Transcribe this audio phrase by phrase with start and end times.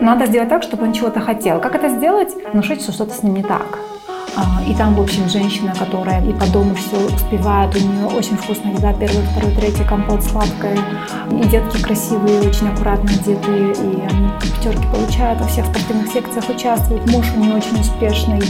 [0.00, 1.60] Надо сделать так, чтобы он чего-то хотел.
[1.60, 2.32] Как это сделать?
[2.52, 3.78] Внушить, что что-то с ним не так.
[4.68, 8.72] И там, в общем, женщина, которая и по дому все успевает, у нее очень вкусная
[8.72, 10.76] еда, первый, второй, третий компот сладкое.
[11.30, 17.10] И детки красивые, очень аккуратно одетые, и они пятерки получают, во всех спортивных секциях участвуют.
[17.10, 18.42] Муж у нее очень успешный,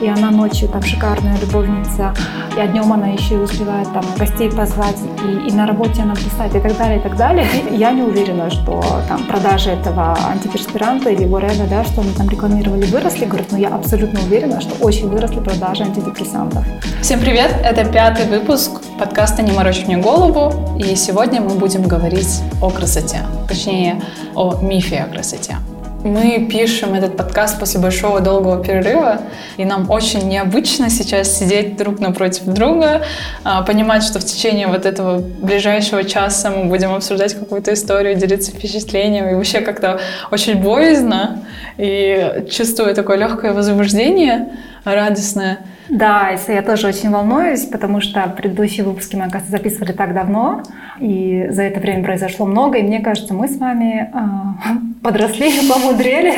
[0.00, 2.14] и она ночью там шикарная любовница,
[2.56, 6.54] и днем она еще и успевает там гостей позвать, и, и на работе она писать,
[6.54, 7.46] и так далее, и так далее.
[7.70, 12.86] Я не уверена, что там продажи этого антиперспиранта или whatever, да, что они там рекламировали,
[12.86, 13.26] выросли.
[13.26, 16.64] Говорят, но я абсолютно уверена, что очень выросли выросли продажи антидепрессантов.
[17.02, 17.50] Всем привет!
[17.64, 18.70] Это пятый выпуск
[19.00, 20.78] подкаста «Не морочь мне голову».
[20.78, 24.00] И сегодня мы будем говорить о красоте, точнее,
[24.36, 25.56] о мифе о красоте.
[26.04, 29.22] Мы пишем этот подкаст после большого долгого перерыва,
[29.56, 33.02] и нам очень необычно сейчас сидеть друг напротив друга,
[33.42, 38.52] а, понимать, что в течение вот этого ближайшего часа мы будем обсуждать какую-то историю, делиться
[38.52, 39.98] впечатлениями, и вообще как-то
[40.30, 41.42] очень боязно,
[41.76, 44.50] и чувствую такое легкое возбуждение
[44.94, 45.60] радостное.
[45.88, 50.62] Да, я тоже очень волнуюсь, потому что предыдущие выпуски мы, оказывается, записывали так давно,
[50.98, 56.34] и за это время произошло много, и мне кажется, мы с вами э, подросли, помудрели.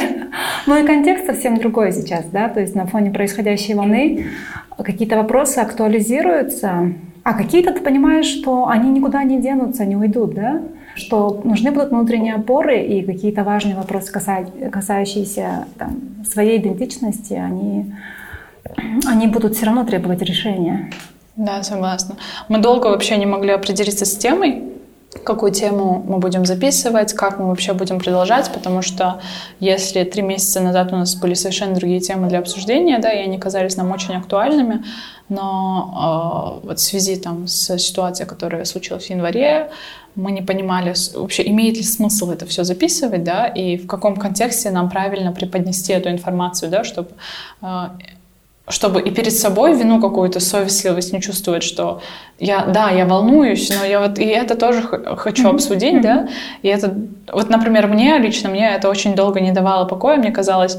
[0.67, 4.27] Ну и контекст совсем другой сейчас, да, то есть на фоне происходящей волны
[4.77, 6.93] какие-то вопросы актуализируются,
[7.25, 10.63] а какие-то ты понимаешь, что они никуда не денутся, не уйдут, да?
[10.99, 17.95] что нужны будут внутренние опоры и какие-то важные вопросы, касающиеся там, своей идентичности, они
[19.07, 20.91] они будут все равно требовать решения.
[21.37, 22.17] Да, согласна.
[22.49, 24.65] Мы долго вообще не могли определиться с темой,
[25.25, 29.21] какую тему мы будем записывать, как мы вообще будем продолжать, потому что
[29.61, 33.39] если три месяца назад у нас были совершенно другие темы для обсуждения, да, и они
[33.39, 34.85] казались нам очень актуальными,
[35.29, 39.71] но э, вот в связи там с ситуацией, которая случилась в январе,
[40.15, 44.71] мы не понимали вообще, имеет ли смысл это все записывать, да, и в каком контексте
[44.71, 47.11] нам правильно преподнести эту информацию, да, чтобы
[47.63, 47.89] э,
[48.71, 52.01] чтобы и перед собой вину какую-то совестливость не чувствовать, что
[52.39, 56.29] я, да, я волнуюсь, но я вот и это тоже хочу обсудить, да,
[56.63, 56.95] и это,
[57.33, 60.79] вот, например, мне, лично мне это очень долго не давало покоя, мне казалось,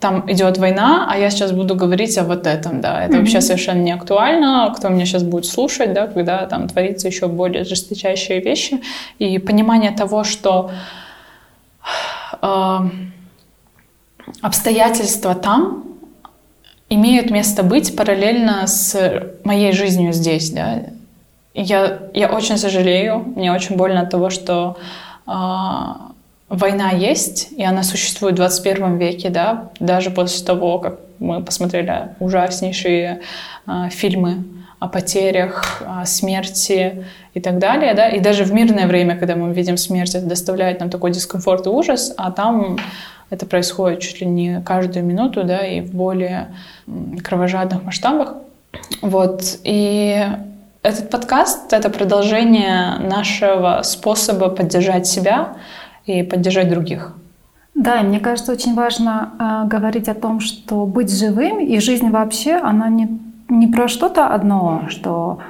[0.00, 3.18] там идет война, а я сейчас буду говорить о вот этом, да, это mm-hmm.
[3.18, 7.64] вообще совершенно не актуально, кто меня сейчас будет слушать, да, когда там творится еще более
[7.64, 8.80] жесточайшие вещи,
[9.18, 10.70] и понимание того, что
[12.42, 12.78] э,
[14.42, 15.84] обстоятельства там,
[16.88, 20.82] имеют место быть параллельно с моей жизнью здесь, да.
[21.54, 24.76] Я, я очень сожалею, мне очень больно от того, что
[25.26, 25.30] э,
[26.48, 32.10] война есть, и она существует в 21 веке, да, даже после того, как мы посмотрели
[32.20, 33.22] ужаснейшие
[33.66, 34.44] э, фильмы
[34.78, 39.52] о потерях, о смерти и так далее, да, и даже в мирное время, когда мы
[39.54, 42.78] видим смерть, это доставляет нам такой дискомфорт и ужас, а там
[43.30, 46.54] это происходит чуть ли не каждую минуту, да, и в более
[47.22, 48.34] кровожадных масштабах.
[49.02, 49.58] Вот.
[49.64, 50.24] И
[50.82, 55.56] этот подкаст— это продолжение нашего способа поддержать себя
[56.04, 57.16] и поддержать других.
[57.74, 62.54] Да, мне кажется, очень важно э, говорить о том, что быть живым и жизнь вообще,
[62.54, 63.08] она не,
[63.48, 65.40] не про что-то одно, что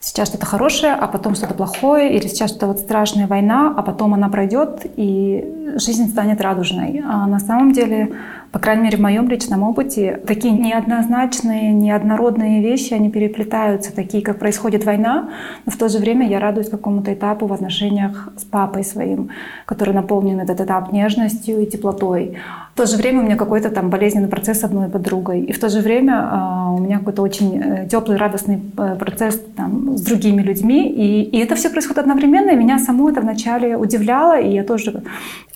[0.00, 4.14] сейчас что-то хорошее, а потом что-то плохое, или сейчас что-то вот страшная война, а потом
[4.14, 7.02] она пройдет, и жизнь станет радужной.
[7.04, 8.14] А на самом деле
[8.58, 14.40] по крайней мере, в моем личном опыте, такие неоднозначные, неоднородные вещи, они переплетаются, такие, как
[14.40, 15.28] происходит война,
[15.64, 19.28] но в то же время я радуюсь какому-то этапу в отношениях с папой своим,
[19.64, 22.38] который наполнен этот этап нежностью и теплотой.
[22.74, 25.60] В то же время у меня какой-то там болезненный процесс с одной подругой, и в
[25.60, 30.02] то же время э, у меня какой-то очень э, теплый, радостный э, процесс там, с
[30.02, 34.52] другими людьми, и, и это все происходит одновременно, и меня саму это вначале удивляло, и
[34.52, 35.02] я тоже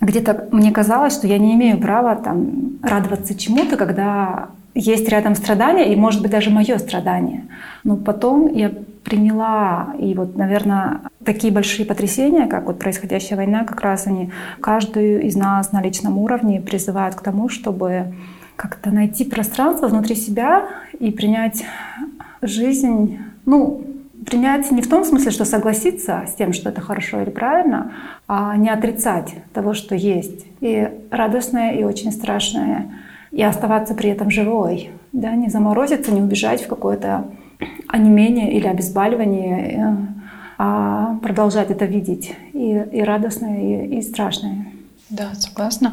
[0.00, 5.92] где-то мне казалось, что я не имею права там радоваться чему-то, когда есть рядом страдания,
[5.92, 7.44] и, может быть, даже мое страдание.
[7.84, 8.72] Но потом я
[9.04, 15.22] приняла, и вот, наверное, такие большие потрясения, как вот происходящая война, как раз они каждую
[15.22, 18.14] из нас на личном уровне призывают к тому, чтобы
[18.56, 20.68] как-то найти пространство внутри себя
[20.98, 21.64] и принять
[22.42, 23.84] жизнь, ну,
[24.24, 27.92] принять не в том смысле, что согласиться с тем, что это хорошо или правильно,
[28.28, 30.46] а не отрицать того, что есть.
[30.62, 32.90] И радостное, и очень страшное.
[33.32, 34.90] И оставаться при этом живой.
[35.10, 35.32] Да?
[35.32, 37.26] Не заморозиться, не убежать в какое-то
[37.88, 39.96] онемение или обезболивание, э,
[40.58, 42.34] а продолжать это видеть.
[42.52, 44.66] И, и радостное, и, и страшное.
[45.10, 45.92] Да, согласна.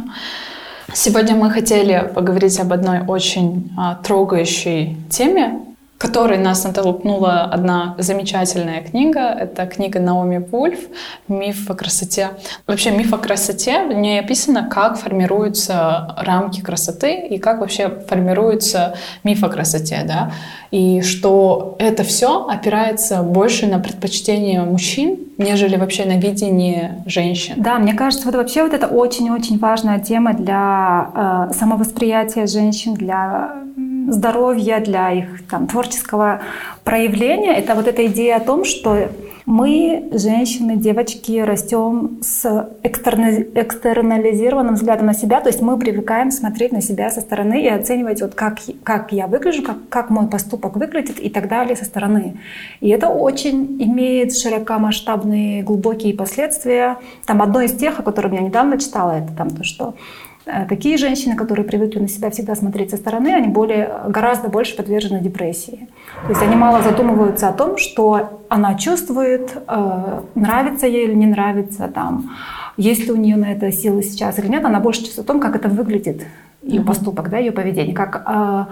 [0.93, 5.61] Сегодня мы хотели поговорить об одной очень а, трогающей теме,
[5.99, 9.19] которой нас натолкнула одна замечательная книга.
[9.19, 10.79] Это книга Наоми Вульф
[11.27, 12.29] «Миф о красоте».
[12.67, 18.95] Вообще миф о красоте, в ней описано, как формируются рамки красоты и как вообще формируется
[19.25, 20.03] миф о красоте.
[20.07, 20.31] Да?
[20.71, 27.55] И что это все опирается больше на предпочтение мужчин, нежели вообще на видение женщин.
[27.57, 33.51] Да, мне кажется, вот вообще вот это очень-очень важная тема для э, самовосприятия женщин, для
[34.11, 36.41] здоровья, для их там, творческого
[36.83, 39.09] проявления, это вот эта идея о том, что
[39.49, 46.81] мы, женщины, девочки, растем с экстернализированным взглядом на себя, то есть мы привыкаем смотреть на
[46.81, 51.19] себя со стороны и оценивать, вот как, как я выгляжу, как, как мой поступок выглядит
[51.19, 52.37] и так далее со стороны.
[52.79, 56.97] И это очень имеет широкомасштабные, глубокие последствия.
[57.25, 59.95] Там одно из тех, о котором я недавно читала, это там то, что
[60.67, 65.19] такие женщины, которые привыкли на себя всегда смотреть со стороны, они более, гораздо больше подвержены
[65.19, 65.87] депрессии.
[66.23, 71.27] То есть они мало задумываются о том, что она чувствует, э, нравится ей или не
[71.27, 72.31] нравится, там,
[72.77, 74.65] есть ли у нее на это силы сейчас или нет.
[74.65, 76.25] Она больше чувствует о том, как это выглядит,
[76.61, 78.65] ее поступок, да, ее поведение, как э,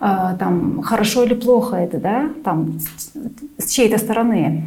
[0.00, 2.78] там, хорошо или плохо это, да, там,
[3.58, 4.64] с, чьей-то стороны.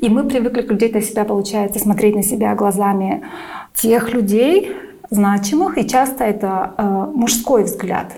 [0.00, 3.22] И мы привыкли глядеть на себя, получается, смотреть на себя глазами
[3.74, 4.72] тех людей,
[5.14, 6.82] значимых, и часто это э,
[7.14, 8.12] мужской взгляд.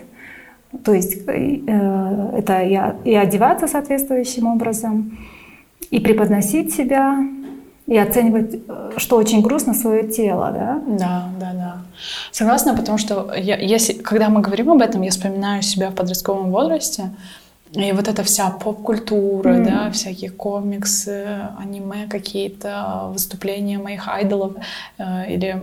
[0.85, 5.19] То есть э, это и, и одеваться соответствующим образом,
[5.91, 7.19] и преподносить себя,
[7.87, 10.83] и оценивать, э, что очень грустно, свое тело, да?
[10.87, 11.77] Да, да, да.
[12.33, 16.51] Согласна, потому что я, если, когда мы говорим об этом, я вспоминаю себя в подростковом
[16.51, 17.11] возрасте,
[17.73, 19.65] и вот эта вся поп-культура, mm.
[19.65, 21.27] да, всякие комиксы,
[21.59, 24.55] аниме какие-то, выступления моих айдолов
[24.99, 25.63] э, или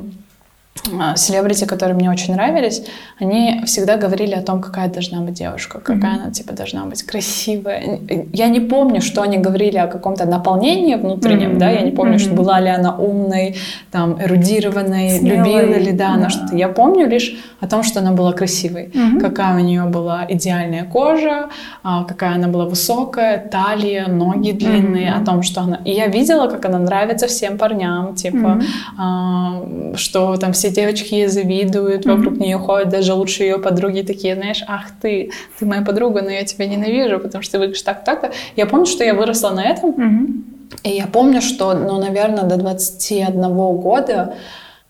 [1.16, 2.84] селебрити, которые мне очень нравились,
[3.20, 6.24] они всегда говорили о том, какая должна быть девушка, какая mm-hmm.
[6.24, 8.00] она типа должна быть красивая.
[8.34, 11.60] Я не помню, что они говорили о каком-то наполнении внутреннем, mm-hmm.
[11.60, 12.34] да, я не помню, mm-hmm.
[12.34, 13.56] что была ли она умной,
[13.92, 15.38] там, эрудированной, Смелой.
[15.38, 16.14] любила ли, да, yeah.
[16.16, 16.56] она что-то.
[16.56, 19.20] Я помню лишь о том, что она была красивой, mm-hmm.
[19.20, 21.50] какая у нее была идеальная кожа,
[21.84, 25.22] а, какая она была высокая, талия, ноги длинные, mm-hmm.
[25.22, 25.80] о том, что она...
[25.86, 28.60] И я видела, как она нравится всем парням, типа,
[28.98, 29.98] mm-hmm.
[29.98, 34.64] что там все девочки ей завидуют, вокруг нее ходят даже лучшие ее подруги такие, знаешь,
[34.68, 38.32] ах ты, ты моя подруга, но я тебя ненавижу, потому что ты выглядишь так-так-то.
[38.56, 40.46] Я помню, что я выросла на этом,
[40.84, 43.42] и я помню, что, ну, наверное, до 21
[43.78, 44.36] года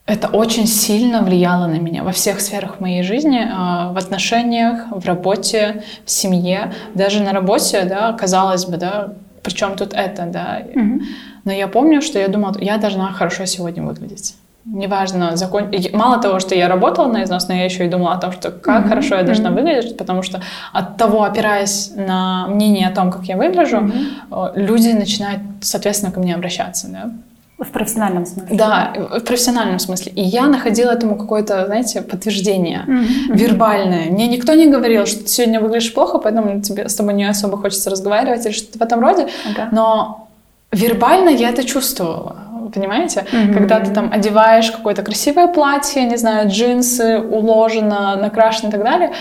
[0.06, 5.06] это очень сильно влияло на меня во всех сферах моей жизни, а, в отношениях, в
[5.06, 10.62] работе, в семье, даже на работе, да, казалось бы, да, причем тут это, да.
[10.62, 11.00] Mm-hmm.
[11.46, 14.36] Но я помню, что я думала, я должна хорошо сегодня выглядеть.
[14.66, 15.72] Неважно, закон...
[15.94, 18.50] мало того, что я работала на износ, но я еще и думала о том, что
[18.50, 18.90] как mm-hmm.
[18.90, 19.54] хорошо я должна mm-hmm.
[19.56, 24.52] выглядеть, потому что от того, опираясь на мнение о том, как я выгляжу, mm-hmm.
[24.56, 27.12] люди начинают, соответственно, ко мне обращаться, да.
[27.60, 28.58] В профессиональном смысле?
[28.58, 30.12] Да, в профессиональном смысле.
[30.14, 33.36] И я находила этому какое-то, знаете, подтверждение mm-hmm.
[33.36, 34.12] вербальное.
[34.12, 37.58] Мне никто не говорил, что ты сегодня выглядишь плохо, поэтому тебе с тобой не особо
[37.58, 39.24] хочется разговаривать или что-то в этом роде.
[39.24, 39.68] Okay.
[39.72, 40.28] Но
[40.72, 42.38] вербально я это чувствовала
[42.74, 43.26] понимаете?
[43.32, 43.54] Mm-hmm.
[43.54, 49.12] Когда ты там одеваешь какое-то красивое платье, не знаю, джинсы, уложено, накрашено и так далее,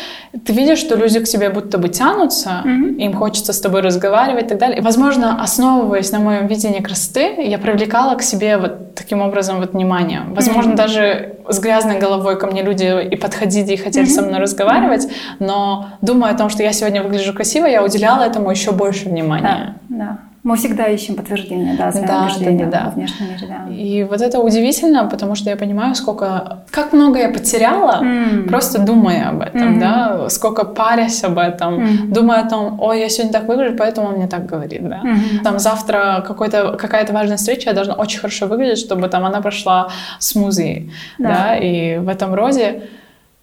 [0.44, 2.96] ты видишь, что люди к тебе будто бы тянутся, mm-hmm.
[2.96, 4.78] им хочется с тобой разговаривать и так далее.
[4.78, 9.72] И, возможно, основываясь на моем видении красоты, я привлекала к себе вот таким образом вот
[9.72, 10.22] внимание.
[10.28, 10.76] Возможно, mm-hmm.
[10.76, 14.10] даже с грязной головой ко мне люди и подходили, и хотели mm-hmm.
[14.10, 18.50] со мной разговаривать, но думая о том, что я сегодня выгляжу красиво, я уделяла этому
[18.50, 19.76] еще больше внимания.
[19.88, 20.18] Да, да.
[20.44, 22.90] Мы всегда ищем подтверждение, да, своим да, убеждениям да, да, да.
[22.90, 23.72] в внешнем мире, да.
[23.72, 28.48] И вот это удивительно, потому что я понимаю, сколько, как много я потеряла, mm.
[28.48, 29.80] просто думая об этом, mm-hmm.
[29.80, 32.06] да, сколько парясь об этом, mm-hmm.
[32.08, 35.02] думая о том, ой, я сегодня так выгляжу, поэтому он мне так говорит, да.
[35.04, 35.42] Mm-hmm.
[35.44, 39.90] Там завтра какой-то, какая-то важная встреча, я должна очень хорошо выглядеть, чтобы там она прошла
[40.18, 42.82] смузи, да, да и в этом роде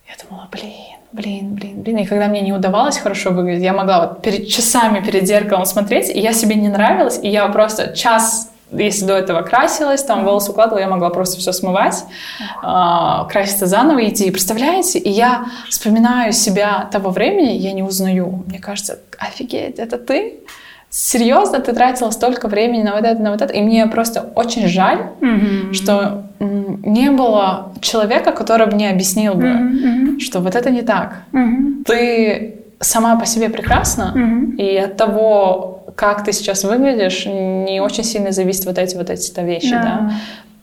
[0.05, 1.97] я думала, блин, блин, блин, блин.
[1.97, 6.09] И когда мне не удавалось хорошо выглядеть, я могла вот перед часами перед зеркалом смотреть,
[6.09, 10.51] и я себе не нравилась, и я просто час если до этого красилась, там волосы
[10.51, 12.05] укладывала, я могла просто все смывать,
[12.39, 14.29] э, краситься заново, идти.
[14.29, 18.43] Представляете, и я вспоминаю себя того времени, я не узнаю.
[18.45, 20.41] Мне кажется, офигеть, это ты?
[20.89, 24.67] серьезно ты тратила столько времени на вот это, на вот это, и мне просто очень
[24.67, 25.73] жаль, mm-hmm.
[25.73, 30.19] что не было человека, который бы мне объяснил бы, mm-hmm.
[30.19, 31.23] что вот это не так.
[31.33, 31.83] Mm-hmm.
[31.85, 34.55] Ты сама по себе прекрасна, mm-hmm.
[34.55, 39.39] и от того, как ты сейчас выглядишь, не очень сильно зависит вот эти вот эти
[39.41, 39.83] вещи, yeah.
[39.83, 40.11] да.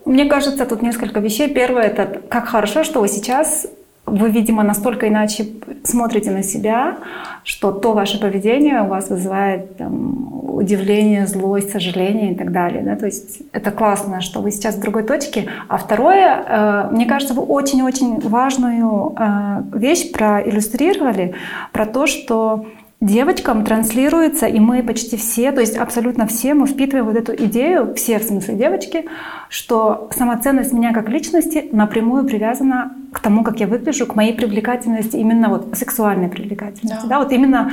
[0.06, 1.48] Мне кажется, тут несколько вещей.
[1.48, 3.66] Первое это как хорошо, что вы сейчас
[4.06, 5.46] вы, видимо, настолько иначе
[5.82, 6.96] смотрите на себя,
[7.42, 12.82] что то ваше поведение у вас вызывает там, удивление, злость, сожаление и так далее.
[12.82, 12.96] Да?
[12.96, 15.48] То есть это классно, что вы сейчас в другой точке.
[15.68, 21.34] А второе, э, мне кажется, вы очень-очень важную э, вещь проиллюстрировали
[21.72, 22.66] про то, что
[23.06, 27.94] девочкам транслируется, и мы почти все, то есть абсолютно все, мы впитываем вот эту идею,
[27.94, 29.06] все в смысле девочки,
[29.48, 35.16] что самоценность меня как личности напрямую привязана к тому, как я выгляжу, к моей привлекательности,
[35.16, 37.02] именно вот сексуальной привлекательности.
[37.02, 37.08] Да.
[37.08, 37.70] Да, вот именно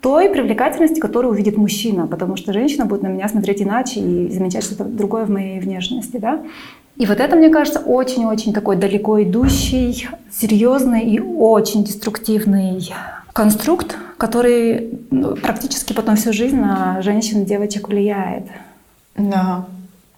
[0.00, 4.64] той привлекательности, которую увидит мужчина, потому что женщина будет на меня смотреть иначе и замечать
[4.64, 6.16] что-то другое в моей внешности.
[6.16, 6.40] Да?
[6.96, 12.92] И вот это, мне кажется, очень-очень такой далеко идущий, серьезный и очень деструктивный
[13.32, 18.44] конструкт, который ну, практически потом всю жизнь на женщин и девочек влияет.
[19.16, 19.64] Да.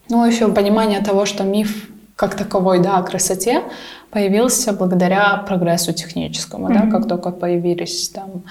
[0.09, 3.63] Ну, еще понимание того, что миф как таковой, да, о красоте
[4.11, 6.91] появился благодаря прогрессу техническому, mm-hmm.
[6.91, 8.45] да, как только появились там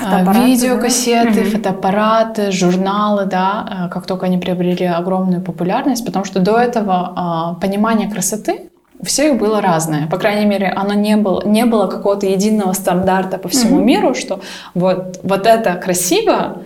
[0.00, 1.50] а, видеокассеты, да?
[1.50, 7.54] фотоаппараты, журналы, да, э, как только они приобрели огромную популярность, потому что до этого а,
[7.54, 10.06] понимание красоты у всех было разное.
[10.06, 13.84] По крайней мере, оно не было, не было какого-то единого стандарта по всему mm-hmm.
[13.84, 14.40] миру, что
[14.74, 16.58] вот, вот это красиво,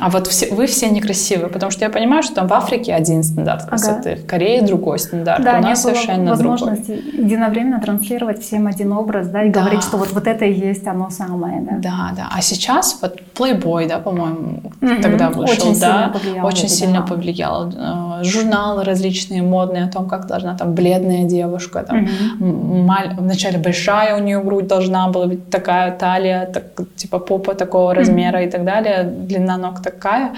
[0.00, 3.22] а вот все, вы все некрасивые, потому что я понимаю, что там в Африке один
[3.22, 4.22] стандарт красоты, ага.
[4.22, 7.24] в Корее другой стандарт, да, у нас не совершенно возможности другой.
[7.24, 9.60] единовременно транслировать всем один образ, да, и да.
[9.60, 11.76] говорить, что вот, вот это и есть оно самое, да.
[11.78, 12.28] Да, да.
[12.32, 15.00] А сейчас вот Playboy, да, по-моему, угу.
[15.00, 17.06] тогда вышел, очень да, сильно повлиял очень сильно да.
[17.06, 17.72] повлиял.
[17.72, 22.08] Э, журналы различные модные о том, как должна там бледная девушка, там
[22.40, 22.46] угу.
[22.82, 23.14] маль...
[23.16, 26.64] вначале большая у нее грудь должна была быть такая талия, так,
[26.96, 28.48] типа попа такого размера угу.
[28.48, 30.34] и так далее, длина ног такая,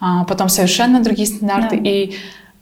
[0.00, 1.76] а потом совершенно другие стандарты.
[1.76, 1.90] Да.
[1.90, 2.14] И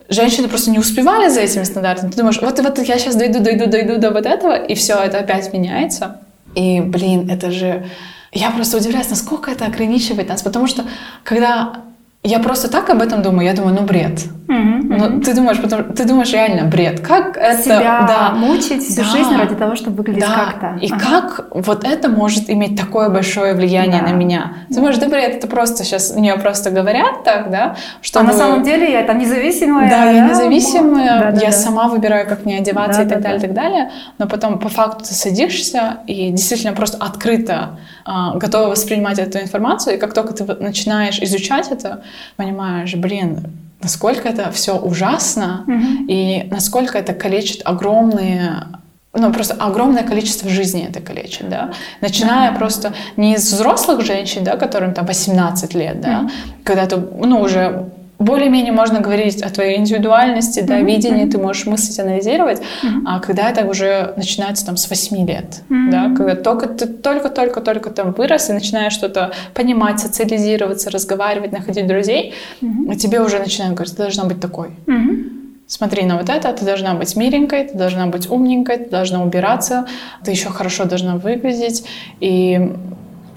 [0.08, 2.10] женщины просто не успевали за этими стандартами.
[2.10, 5.18] Ты думаешь, вот, вот я сейчас дойду, дойду, дойду до вот этого, и все, это
[5.18, 6.20] опять меняется.
[6.54, 7.86] И, блин, это же...
[8.32, 10.84] Я просто удивляюсь, насколько это ограничивает нас, потому что
[11.22, 11.74] когда
[12.22, 14.24] я просто так об этом думаю, я думаю, ну бред.
[14.52, 14.96] Mm-hmm.
[14.98, 17.00] Ну, ты думаешь, потому, ты думаешь реально бред.
[17.00, 20.52] Как это себя да, мучить всю да, жизнь ради того, чтобы выглядеть да.
[20.52, 20.84] как-то.
[20.84, 21.00] И ага.
[21.00, 24.08] как вот это может иметь такое большое влияние да.
[24.08, 24.52] на меня?
[24.68, 27.76] Ты думаешь, да бред, это просто сейчас мне просто говорят так, да?
[28.02, 29.88] Что а на самом деле я это независимая.
[29.88, 31.52] Да, я независимая, да, да, я да.
[31.52, 33.46] сама выбираю, как мне одеваться да, и так да, далее, да.
[33.46, 33.90] и так далее.
[34.18, 39.96] Но потом по факту ты садишься и действительно просто открыто а, готова воспринимать эту информацию,
[39.96, 42.02] и как только ты начинаешь изучать это,
[42.36, 43.38] понимаешь, блин,
[43.82, 46.06] насколько это все ужасно, mm-hmm.
[46.08, 48.66] и насколько это калечит огромные
[49.14, 51.72] ну, просто огромное количество жизней это калечит, да.
[52.00, 52.58] Начиная mm-hmm.
[52.58, 56.30] просто не из взрослых женщин, да, которым там 18 лет, да, mm-hmm.
[56.64, 57.90] когда ты, ну, уже
[58.22, 60.84] более-менее можно говорить о твоей индивидуальности, да, mm-hmm.
[60.84, 63.02] видении, ты можешь мыслить, анализировать, mm-hmm.
[63.06, 65.90] а когда это уже начинается там с 8 лет, mm-hmm.
[65.90, 72.34] да, когда только ты только-только-только там вырос и начинаешь что-то понимать, социализироваться, разговаривать, находить друзей,
[72.60, 72.94] mm-hmm.
[72.96, 74.68] тебе уже начинают говорить, ты должна быть такой.
[74.86, 75.42] Mm-hmm.
[75.66, 79.86] Смотри на вот это, ты должна быть миленькой, ты должна быть умненькой, ты должна убираться,
[80.22, 81.84] ты еще хорошо должна выглядеть.
[82.20, 82.72] И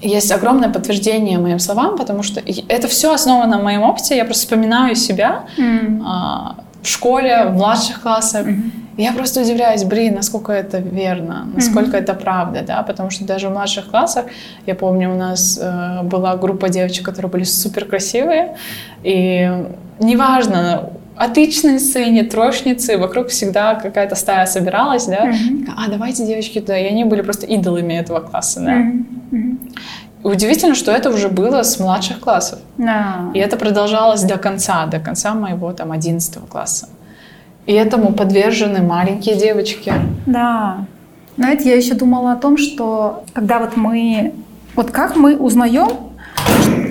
[0.01, 4.15] есть огромное подтверждение моим словам, потому что это все основано на моем опыте.
[4.15, 6.01] Я просто вспоминаю себя mm.
[6.05, 8.47] а, в школе, в младших классах.
[8.47, 8.71] Mm-hmm.
[8.97, 12.01] Я просто удивляюсь, блин, насколько это верно, насколько mm-hmm.
[12.01, 14.25] это правда, да, потому что даже в младших классах,
[14.65, 18.55] я помню, у нас э, была группа девочек, которые были супер красивые,
[19.03, 19.65] и
[19.99, 25.69] неважно, отличницы, не трошницы, вокруг всегда какая-то стая собиралась, да, mm-hmm.
[25.77, 28.71] а давайте девочки туда, и они были просто идолами этого класса, да.
[28.73, 29.57] Mm-hmm.
[30.23, 32.57] Удивительно, что это уже было с младших классов.
[32.79, 33.31] No.
[33.35, 36.89] И это продолжалось до конца, до конца моего там 11 класса.
[37.67, 39.93] И этому подвержены маленькие девочки.
[40.25, 40.85] Да.
[41.37, 44.33] Знаете, я еще думала о том, что когда вот мы...
[44.75, 45.89] Вот как мы узнаем,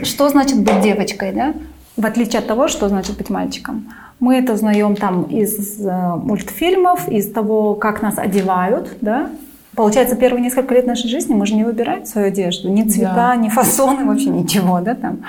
[0.05, 1.55] что значит быть девочкой, да?
[1.97, 3.93] В отличие от того, что значит быть мальчиком.
[4.21, 9.31] Мы это узнаем там из э, мультфильмов, из того, как нас одевают, да.
[9.75, 13.37] Получается, первые несколько лет нашей жизни мы же не выбираем свою одежду, ни цвета, да.
[13.37, 15.21] ни фасоны, вообще ничего, да, там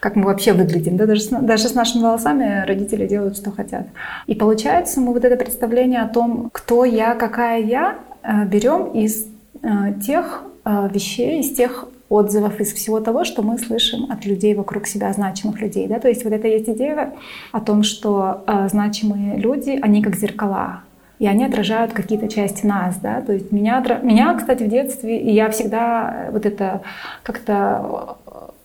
[0.00, 0.96] как мы вообще выглядим.
[0.96, 1.06] Да?
[1.06, 3.88] Даже, с, даже с нашими волосами родители делают, что хотят.
[4.28, 9.26] И получается, мы вот это представление о том, кто я, какая я, э, берем из
[9.62, 14.86] э, тех вещей, из тех отзывов, из всего того, что мы слышим от людей вокруг
[14.86, 15.86] себя, значимых людей.
[15.86, 15.98] Да?
[15.98, 17.12] То есть вот это есть идея
[17.52, 20.82] о том, что э, значимые люди, они как зеркала,
[21.18, 25.32] и они отражают какие-то части нас, да, то есть меня, меня, кстати, в детстве, и
[25.32, 26.82] я всегда вот это
[27.24, 28.16] как-то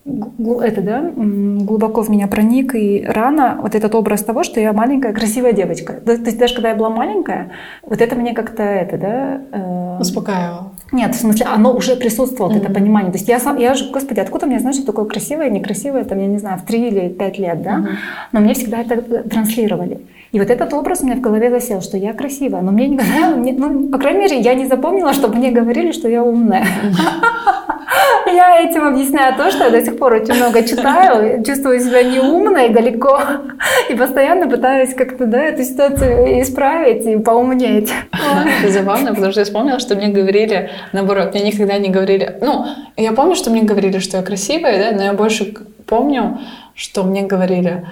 [0.05, 5.13] это, да, глубоко в меня проник, и рано вот этот образ того, что я маленькая
[5.13, 5.93] красивая девочка.
[5.93, 7.51] То, есть даже когда я была маленькая,
[7.83, 9.41] вот это мне как-то это, да...
[9.51, 9.97] Э...
[10.01, 10.72] Успокаивало.
[10.91, 12.65] Нет, в смысле, оно уже присутствовало, mm-hmm.
[12.65, 13.11] это понимание.
[13.11, 16.19] То есть я сам, я же, господи, откуда мне знать, что такое красивое, некрасивое, там,
[16.19, 17.77] я не знаю, в три или пять лет, да?
[17.77, 17.95] Mm-hmm.
[18.31, 20.01] Но мне всегда это транслировали.
[20.33, 22.61] И вот этот образ у меня в голове засел, что я красивая.
[22.61, 26.23] Но мне никогда, ну, по крайней мере, я не запомнила, чтобы мне говорили, что я
[26.23, 26.65] умная.
[28.25, 32.69] Я этим объясняю то, что я до сих пор очень много читаю, чувствую себя неумной
[32.69, 33.21] далеко
[33.91, 37.93] и постоянно пытаюсь как-то да, эту ситуацию исправить и поумнеть.
[38.63, 42.39] Это забавно, потому что я вспомнила, что мне говорили, наоборот, мне никогда не говорили...
[42.41, 42.65] Ну,
[42.97, 45.53] я помню, что мне говорили, что я красивая, да, но я больше
[45.85, 46.39] помню,
[46.73, 47.85] что мне говорили,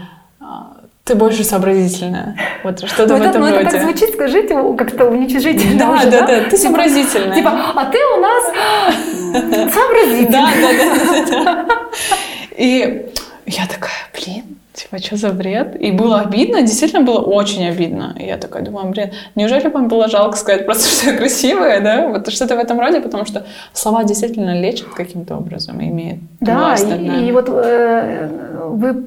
[1.11, 2.35] ты больше сообразительная.
[2.63, 3.63] Вот что-то в этом ну, роде.
[3.63, 6.21] это так звучит, скажите, как-то уничижительно да, уже, да?
[6.21, 7.35] Да, да, ты сообразительная.
[7.35, 10.29] Типа, а ты у нас сообразительная.
[10.31, 11.67] Да, да, да.
[12.57, 13.07] И
[13.45, 15.75] я такая, блин, типа, что за бред?
[15.79, 18.15] И было обидно, действительно было очень обидно.
[18.19, 22.07] И я такая думаю, блин, неужели вам было жалко сказать просто, что я красивая, да?
[22.07, 27.27] Вот что-то в этом роде, потому что слова действительно лечат каким-то образом, имеют Да, и,
[27.27, 28.29] и вот э,
[28.69, 29.03] вы,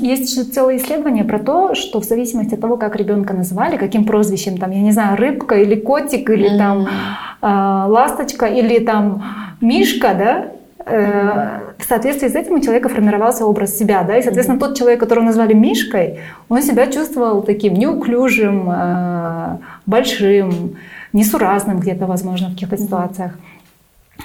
[0.00, 4.04] есть же целое исследование про то, что в зависимости от того, как ребенка назвали, каким
[4.04, 6.58] прозвищем, там, я не знаю, рыбка или котик, или mm-hmm.
[6.58, 6.88] там
[7.42, 9.22] э, ласточка, или там
[9.60, 10.46] мишка, да,
[10.84, 15.24] в соответствии с этим у человека формировался образ себя, да, и, соответственно, тот человек, которого
[15.24, 20.76] назвали Мишкой, он себя чувствовал таким неуклюжим, э, большим,
[21.12, 23.32] несуразным где-то, возможно, в каких-то ситуациях.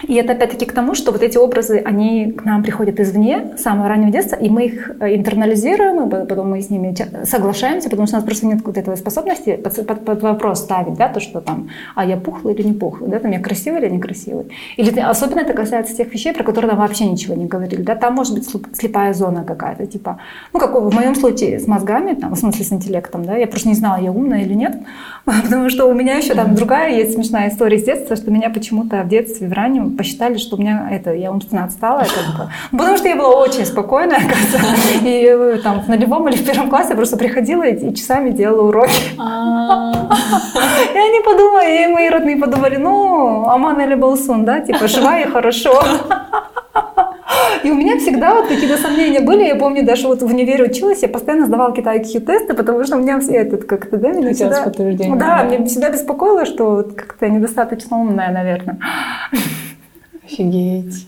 [0.04, 3.64] И это опять-таки к тому, что вот эти образы, они к нам приходят извне, с
[3.64, 8.08] самого раннего детства, и мы их э, интернализируем, и потом мы с ними соглашаемся, потому
[8.08, 11.20] что у нас просто нет вот этой способности под, под, под вопрос ставить, да, то,
[11.20, 14.48] что там, а я пухлый или не пухлый, да, там я красивый или некрасивый.
[14.78, 18.14] Или особенно это касается тех вещей, про которые нам вообще ничего не говорили, да, там
[18.14, 20.20] может быть слепая зона какая-то, типа,
[20.54, 23.70] ну, как в моем случае с мозгами, там, в смысле с интеллектом, да, я просто
[23.70, 24.78] не знала, я умная или нет,
[25.26, 29.02] потому что у меня еще там другая есть смешная история с детства, что меня почему-то
[29.02, 32.52] в детстве, в раннем посчитали, что у меня это, я умственно отсталая, как бы.
[32.72, 35.06] Потому что я была очень спокойная, оказывается.
[35.06, 38.32] И э, там в нулевом или в первом классе я просто приходила и, и часами
[38.32, 39.02] делала уроки.
[39.18, 40.10] А.
[40.94, 45.30] И они подумали, и мои родные подумали, ну, Аман или Балсун, да, типа, живая и
[45.30, 45.82] хорошо.
[47.64, 49.44] И у меня всегда вот какие-то сомнения были.
[49.44, 53.00] Я помню, даже вот в универе училась, я постоянно сдавала какие-то IQ-тесты, потому что у
[53.00, 54.64] меня все этот как-то, да, меня всегда...
[55.16, 58.80] Да, да, меня всегда беспокоило, что как-то я недостаточно умная, наверное.
[60.28, 61.08] Офигеть.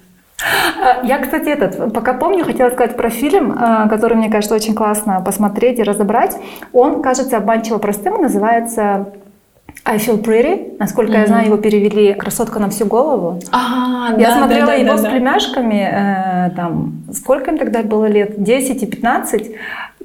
[1.04, 5.22] Я, кстати, этот, пока помню, хотела сказать про фильм, э, который, мне кажется, очень классно
[5.22, 6.38] посмотреть и разобрать.
[6.72, 9.08] Он, кажется, обманчиво простым, называется
[9.86, 10.78] I Feel Pretty.
[10.80, 11.22] Насколько mm-hmm.
[11.22, 13.40] я знаю, его перевели «Красотка на всю голову».
[13.52, 17.84] А, я да, смотрела да, да, его да, с племяшками, э, там, сколько им тогда
[17.84, 18.42] было лет?
[18.42, 19.52] 10 и 15.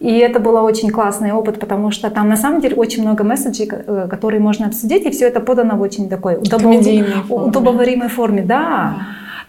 [0.01, 3.69] И это был очень классный опыт, потому что там на самом деле очень много месседжей,
[3.71, 8.43] э, которые можно обсудить, и все это подано в очень такой удобоваримой форме.
[8.43, 8.97] Да.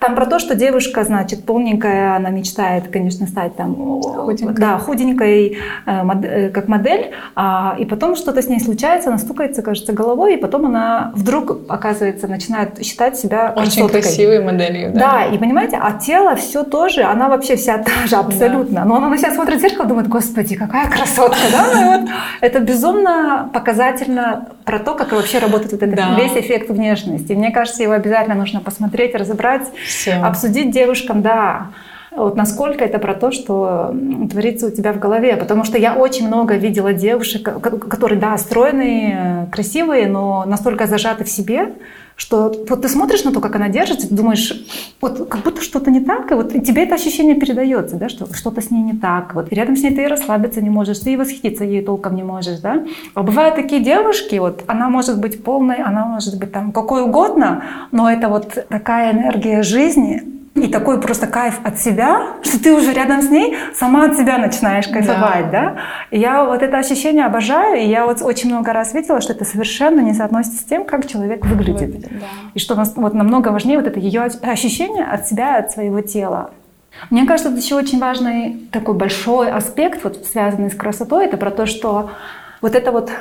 [0.05, 5.57] Там про то, что девушка, значит, полненькая, она мечтает, конечно, стать там худенькой, да, худенькой
[5.87, 10.35] э, э, как модель, а, и потом что-то с ней случается, она стукается, кажется, головой,
[10.35, 14.99] и потом она вдруг, оказывается, начинает считать себя Очень красивой моделью, да.
[14.99, 18.85] Да, и понимаете, а тело все тоже, она вообще вся та же абсолютно, да.
[18.85, 22.09] но она на себя смотрит в зеркало, думает, господи, какая красотка, да, ну, вот
[22.41, 26.15] это безумно показательно про то, как вообще работает вот этот да.
[26.15, 27.33] весь эффект внешности.
[27.33, 29.63] Мне кажется, его обязательно нужно посмотреть, разобрать,
[29.95, 30.13] Все.
[30.13, 31.67] обсудить девушкам, да,
[32.12, 33.93] вот насколько это про то, что
[34.31, 35.36] творится у тебя в голове.
[35.36, 41.29] Потому что я очень много видела девушек, которые, да, стройные, красивые, но настолько зажаты в
[41.29, 41.73] себе,
[42.15, 44.65] что вот ты смотришь на то, как она держится, ты думаешь,
[45.01, 48.62] вот как будто что-то не так, и вот тебе это ощущение передается, да, что что-то
[48.62, 49.36] с ней не так.
[49.36, 52.15] Вот и рядом с ней ты и расслабиться не можешь, ты и восхититься ей толком
[52.15, 52.84] не можешь, да.
[53.13, 57.63] А бывают такие девушки, вот она может быть полной, она может быть там какой угодно,
[57.91, 62.93] но это вот такая энергия жизни, и такой просто кайф от себя, что ты уже
[62.93, 65.61] рядом с ней сама от себя начинаешь кайфовать, да.
[65.61, 65.75] да?
[66.11, 69.43] И я вот это ощущение обожаю, и я вот очень много раз видела, что это
[69.43, 71.81] совершенно не соотносится с тем, как человек выглядит.
[71.81, 72.27] выглядит да.
[72.53, 76.51] И что вот намного важнее вот это ее ощущение от себя, от своего тела.
[77.09, 81.51] Мне кажется, это еще очень важный такой большой аспект, вот связанный с красотой, это про
[81.51, 82.09] то, что
[82.61, 83.11] вот эта вот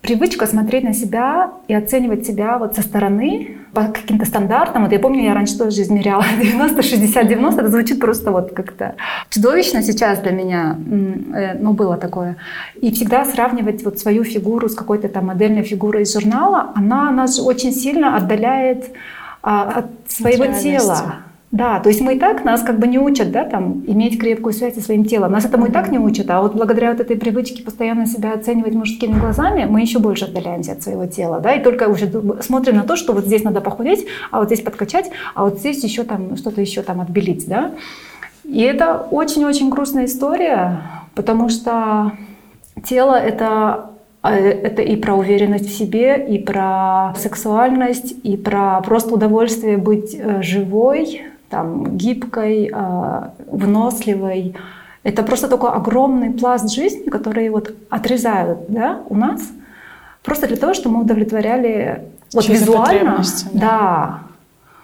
[0.00, 4.82] привычка смотреть на себя и оценивать себя вот со стороны по каким-то стандартам.
[4.82, 7.60] Вот я помню, я раньше тоже измеряла 90, 60, 90.
[7.60, 8.94] Это звучит просто вот как-то
[9.30, 10.76] чудовищно сейчас для меня.
[11.58, 12.36] Ну, было такое.
[12.80, 17.38] И всегда сравнивать вот свою фигуру с какой-то там модельной фигурой из журнала, она нас
[17.38, 18.90] очень сильно отдаляет
[19.42, 21.21] а, от своего тела.
[21.52, 24.54] Да, то есть мы и так, нас как бы не учат, да, там, иметь крепкую
[24.54, 25.32] связь со своим телом.
[25.32, 28.72] Нас этому и так не учат, а вот благодаря вот этой привычке постоянно себя оценивать
[28.72, 32.10] мужскими глазами, мы еще больше отдаляемся от своего тела, да, и только уже
[32.40, 35.84] смотрим на то, что вот здесь надо похудеть, а вот здесь подкачать, а вот здесь
[35.84, 37.72] еще там что-то еще там отбелить, да.
[38.44, 40.80] И это очень-очень грустная история,
[41.14, 42.12] потому что
[42.82, 43.90] тело это
[44.22, 50.16] а, это и про уверенность в себе, и про сексуальность, и про просто удовольствие быть
[50.18, 54.56] э, живой, там, гибкой, а, выносливой.
[55.04, 59.42] Это просто такой огромный пласт жизни, который вот отрезают да, у нас,
[60.22, 64.18] просто для того, чтобы мы удовлетворяли вот визуально, да, да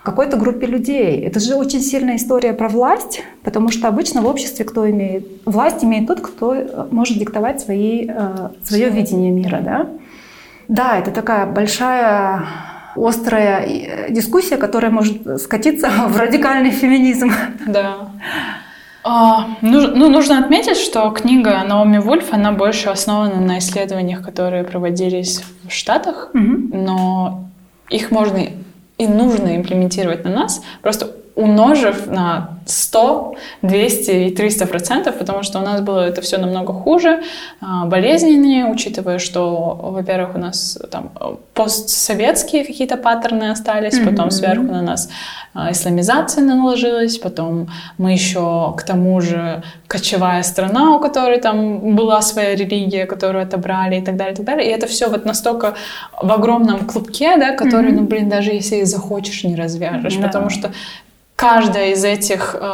[0.03, 1.21] какой-то группе людей.
[1.23, 5.85] Это же очень сильная история про власть, потому что обычно в обществе кто имеет власть
[5.85, 9.87] имеет тот, кто э, может диктовать свои, э, свое видение мира, да.
[10.69, 12.47] Да, это такая большая
[13.07, 17.31] острая э, дискуссия, которая может скатиться в радикальный феминизм.
[17.67, 18.11] Да.
[19.05, 24.65] А, ну, ну, нужно отметить, что книга Наоми Вульф, она больше основана на исследованиях, которые
[24.65, 26.69] проводились в Штатах, угу.
[26.73, 27.45] но
[27.89, 28.39] их можно
[28.99, 35.61] и нужно имплементировать на нас, просто умножив на 100, 200 и 300 процентов, потому что
[35.61, 37.23] у нас было это все намного хуже,
[37.61, 41.11] а, болезненнее, учитывая, что, во-первых, у нас там
[41.55, 44.11] постсоветские какие-то паттерны остались, mm-hmm.
[44.11, 45.09] потом сверху на нас
[45.55, 52.21] а, исламизация наложилась, потом мы еще к тому же кочевая страна, у которой там была
[52.23, 54.69] своя религия, которую отобрали и так далее, и так далее.
[54.69, 55.75] И это все вот настолько
[56.21, 58.01] в огромном клубке, да, который, mm-hmm.
[58.01, 60.27] ну, блин, даже если и захочешь, не развяжешь, да.
[60.27, 60.71] потому что
[61.39, 62.67] каждая из этих э,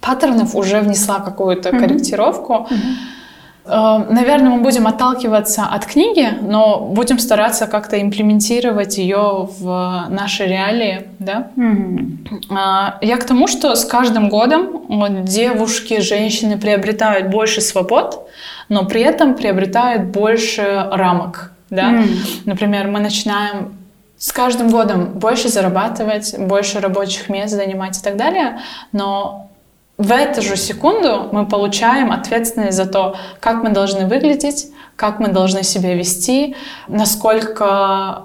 [0.00, 1.78] паттернов уже внесла какую-то mm-hmm.
[1.80, 2.68] корректировку.
[2.70, 4.06] Mm-hmm.
[4.10, 11.08] Наверное, мы будем отталкиваться от книги, но будем стараться как-то имплементировать ее в наши реалии,
[11.18, 11.48] да?
[11.56, 12.98] Mm-hmm.
[13.02, 14.86] Я к тому, что с каждым годом
[15.24, 18.28] девушки, женщины приобретают больше свобод,
[18.68, 21.90] но при этом приобретают больше рамок, да?
[21.90, 22.42] Mm-hmm.
[22.44, 23.72] Например, мы начинаем
[24.18, 28.60] с каждым годом больше зарабатывать, больше рабочих мест занимать и так далее,
[28.92, 29.48] но
[29.98, 35.28] в эту же секунду мы получаем ответственность за то, как мы должны выглядеть, как мы
[35.28, 36.56] должны себя вести,
[36.88, 38.24] насколько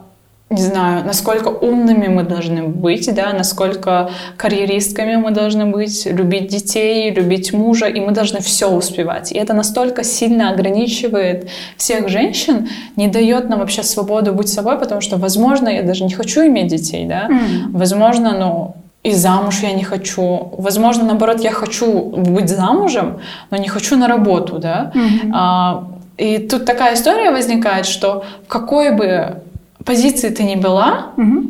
[0.52, 7.10] не знаю, насколько умными мы должны быть, да, насколько карьеристками мы должны быть, любить детей,
[7.10, 9.32] любить мужа, и мы должны все успевать.
[9.32, 15.00] И это настолько сильно ограничивает всех женщин, не дает нам вообще свободу быть собой, потому
[15.00, 17.72] что, возможно, я даже не хочу иметь детей, да, mm.
[17.72, 20.54] возможно, ну, и замуж я не хочу.
[20.58, 23.20] Возможно, наоборот, я хочу быть замужем,
[23.52, 24.92] но не хочу на работу, да.
[24.94, 25.32] Mm-hmm.
[25.34, 25.84] А,
[26.18, 29.42] и тут такая история возникает, что в какой бы
[29.86, 31.46] позиции ты не была, угу.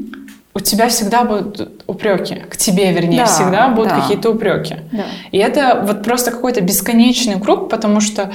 [0.54, 2.36] у тебя всегда будут упреки.
[2.36, 4.02] К тебе, вернее, да, всегда будут да.
[4.02, 4.78] какие-то упреки.
[4.92, 5.06] Да.
[5.32, 8.32] И это вот просто какой-то бесконечный круг, потому что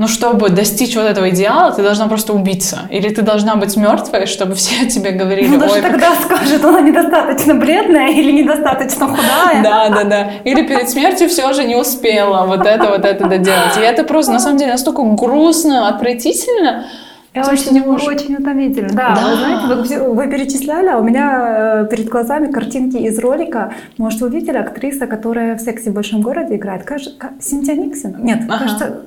[0.00, 2.88] ну, чтобы достичь вот этого идеала, ты должна просто убиться.
[2.90, 5.48] Или ты должна быть мертвой, чтобы все о тебе говорили.
[5.48, 6.38] Ну, даже тогда как...
[6.38, 9.62] скажет, она недостаточно бледная или недостаточно худая.
[9.62, 10.30] Да, да, да.
[10.44, 13.76] Или перед смертью все же не успела вот это, вот это доделать.
[13.76, 16.86] И это просто, на самом деле, настолько грустно, отвратительно,
[17.32, 18.06] это очень, не можешь...
[18.08, 18.88] очень утомительно.
[18.88, 19.30] Да, да.
[19.30, 23.72] вы знаете, вы, вы перечисляли, а у меня э, перед глазами картинки из ролика.
[23.98, 26.82] Может, вы видели актриса, которая в «Сексе в большом городе» играет?
[26.82, 28.16] Кажется, Синтия Никсон?
[28.24, 28.58] Нет, ага.
[28.58, 29.02] кажется,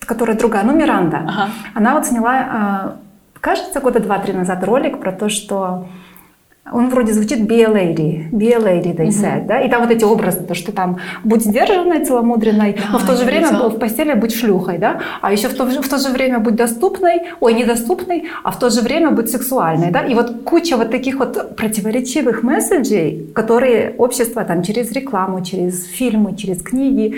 [0.00, 1.18] которая другая, ну, Миранда.
[1.18, 1.48] Ага.
[1.74, 2.96] Она вот сняла,
[3.34, 5.86] э, кажется, года два-три назад ролик про то, что
[6.72, 9.46] он вроде звучит be a lady, be a lady, they said, mm-hmm.
[9.46, 13.06] да, и там вот эти образы, то, что там будь сдержанной, целомудренной, да, но в
[13.06, 13.68] то же время видела.
[13.68, 17.22] в постели будь шлюхой, да, а еще в то, в то же время будь доступной,
[17.40, 21.18] ой, недоступной, а в то же время будь сексуальной, да, и вот куча вот таких
[21.18, 27.14] вот противоречивых месседжей, которые общество там через рекламу, через фильмы, через книги,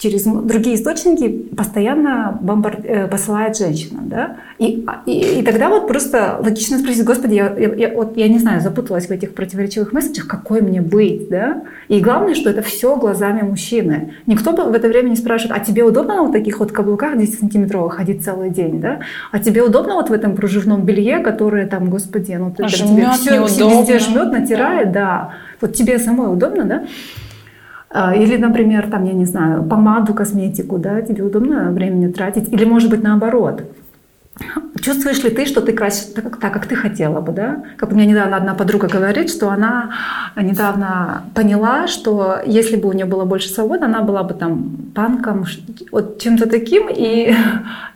[0.00, 2.78] через другие источники постоянно бомбар...
[2.84, 4.08] Э, посылает женщинам.
[4.08, 4.38] Да?
[4.58, 8.38] И, и, и тогда вот просто логично спросить, Господи, я, я, я, вот, я не
[8.38, 11.28] знаю, запуталась в этих противоречивых месседжах, какой мне быть?
[11.28, 11.64] Да?
[11.88, 14.14] И главное, что это все глазами мужчины.
[14.26, 18.24] Никто в это время не спрашивает, а тебе удобно вот таких вот каблуках 10-сантиметровых ходить
[18.24, 18.80] целый день?
[18.80, 19.00] Да?
[19.32, 23.06] А тебе удобно вот в этом пружевном белье, которое там, Господи, ну ты, а тебе
[23.12, 25.00] все, все везде жмет, натирает, да.
[25.00, 25.34] да.
[25.60, 26.84] Вот тебе самой удобно, да?
[27.92, 32.52] А, или, например, там, я не знаю, помаду, косметику, да, тебе удобно времени тратить.
[32.52, 33.64] Или, может быть, наоборот.
[34.80, 37.62] Чувствуешь ли ты, что ты красишь так, так, как ты хотела бы, да?
[37.76, 39.90] Как у меня недавно одна подруга говорит, что она
[40.36, 45.44] недавно поняла, что если бы у нее было больше свободы, она была бы там панком,
[45.92, 47.34] вот чем-то таким, и,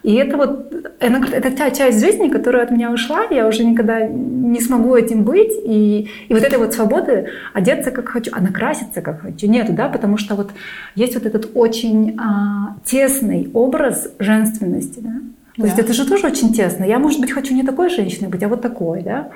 [0.02, 3.64] и это вот, она говорит, это та часть жизни, которая от меня ушла, я уже
[3.64, 8.42] никогда не смогу этим быть, и, и вот этой вот свободы одеться как хочу, а
[8.42, 10.50] накраситься как хочу, нету, да, потому что вот
[10.94, 15.12] есть вот этот очень а, тесный образ женственности, да,
[15.56, 15.68] то да.
[15.68, 16.84] есть это же тоже очень тесно.
[16.84, 19.30] Я, может быть, хочу не такой женщиной быть, а вот такой, да?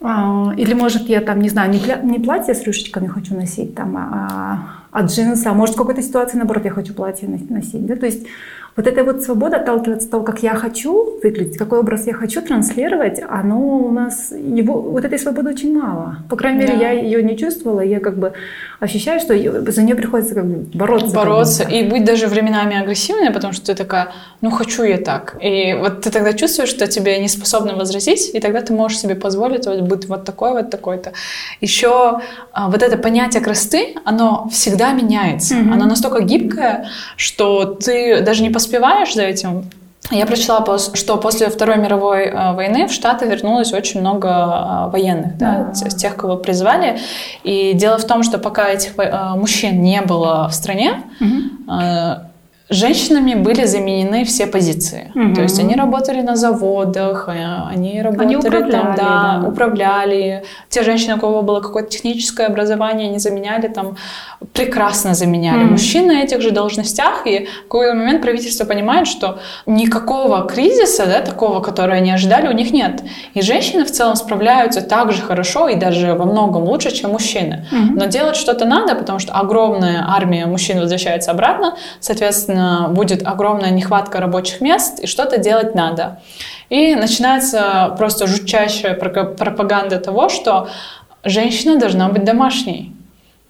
[0.00, 3.74] А, или, может, я там, не знаю, не, пля- не платье с рюшечками хочу носить,
[3.74, 7.96] там, а, а джинсы, а может, в какой-то ситуации, наоборот, я хочу платье носить, да?
[7.96, 8.26] То есть
[8.78, 12.40] вот эта вот свобода отталкиваться от того, как я хочу выглядеть, какой образ я хочу
[12.40, 16.18] транслировать, оно у нас, его, вот этой свободы очень мало.
[16.30, 16.82] По крайней мере, да.
[16.82, 18.34] я ее не чувствовала, я как бы
[18.78, 19.34] ощущаю, что
[19.72, 21.12] за нее приходится как бы бороться.
[21.12, 24.12] Бороться и быть даже временами агрессивной, потому что ты такая,
[24.42, 25.36] ну хочу я так.
[25.42, 29.16] И вот ты тогда чувствуешь, что тебе не способны возразить, и тогда ты можешь себе
[29.16, 31.14] позволить вот быть вот такой, вот такой-то.
[31.60, 32.20] Еще
[32.52, 35.56] а, вот это понятие красоты, оно всегда меняется.
[35.56, 35.72] Mm-hmm.
[35.72, 39.64] Оно настолько гибкое, что ты даже не поспешишь поспеваешь за этим,
[40.10, 45.36] я прочла, что после Второй мировой э, войны в Штаты вернулось очень много э, военных,
[45.36, 45.88] да, да.
[45.90, 46.98] тех, кого призвали.
[47.44, 52.27] И дело в том, что пока этих э, мужчин не было в стране, угу
[52.70, 55.10] женщинами были заменены все позиции.
[55.14, 55.34] Угу.
[55.34, 57.32] То есть они работали на заводах, э,
[57.70, 60.44] они работали они управляли, там, да, да, управляли.
[60.68, 63.96] Те женщины, у кого было какое-то техническое образование, они заменяли там,
[64.52, 65.72] прекрасно заменяли угу.
[65.72, 67.26] мужчин на этих же должностях.
[67.26, 72.52] И в какой-то момент правительство понимает, что никакого кризиса, да, такого, который они ожидали, у
[72.52, 73.02] них нет.
[73.34, 77.66] И женщины в целом справляются так же хорошо и даже во многом лучше, чем мужчины.
[77.72, 77.98] Угу.
[77.98, 82.57] Но делать что-то надо, потому что огромная армия мужчин возвращается обратно, соответственно,
[82.90, 86.20] будет огромная нехватка рабочих мест, и что-то делать надо.
[86.68, 90.68] И начинается просто жутчайшая пропаганда того, что
[91.24, 92.94] женщина должна быть домашней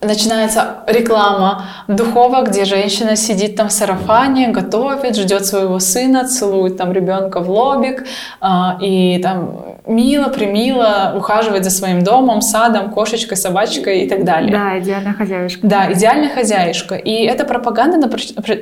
[0.01, 6.93] начинается реклама духовок, где женщина сидит там в сарафане, готовит, ждет своего сына, целует там
[6.93, 8.07] ребенка в лобик
[8.41, 14.53] а, и там мило, примило ухаживает за своим домом, садом, кошечкой, собачкой и так далее.
[14.53, 15.67] Да, идеальная хозяюшка.
[15.67, 16.95] Да, идеальная хозяюшка.
[16.95, 18.09] И эта пропаганда